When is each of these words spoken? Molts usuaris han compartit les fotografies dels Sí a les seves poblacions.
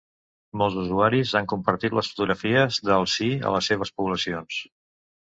Molts 0.59 0.77
usuaris 0.83 1.33
han 1.39 1.49
compartit 1.51 1.93
les 1.97 2.09
fotografies 2.13 2.79
dels 2.89 3.17
Sí 3.19 3.27
a 3.49 3.51
les 3.57 3.69
seves 3.73 3.93
poblacions. 3.99 4.57